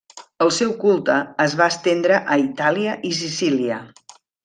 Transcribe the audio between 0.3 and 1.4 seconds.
El seu culte